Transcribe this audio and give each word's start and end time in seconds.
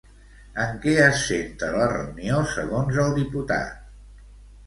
En 0.61 0.77
que 0.85 0.93
es 1.07 1.19
centra 1.25 1.69
la 1.75 1.89
reunió 1.91 2.39
segons 2.53 2.97
el 3.05 3.13
diputat? 3.19 3.87